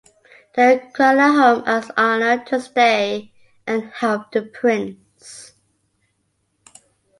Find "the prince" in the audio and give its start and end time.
4.31-5.51